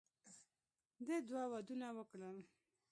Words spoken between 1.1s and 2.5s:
دوه ودونه وکړل.